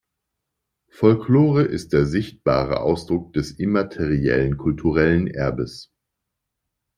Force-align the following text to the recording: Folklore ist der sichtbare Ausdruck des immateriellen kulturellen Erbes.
Folklore 0.89 1.61
ist 1.65 1.93
der 1.93 2.07
sichtbare 2.07 2.79
Ausdruck 2.79 3.33
des 3.33 3.51
immateriellen 3.51 4.57
kulturellen 4.57 5.27
Erbes. 5.27 5.91